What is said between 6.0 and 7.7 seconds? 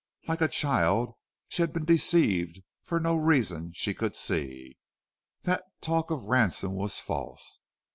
of ransom was false.